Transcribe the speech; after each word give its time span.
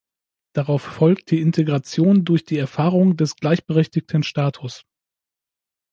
Darauf 0.53 0.81
folgt 0.81 1.29
die 1.29 1.41
Integration 1.41 2.25
durch 2.25 2.43
die 2.43 2.57
Erfahrung 2.57 3.17
des 3.17 3.35
gleichberechtigten 3.35 4.23
Status. 4.23 4.83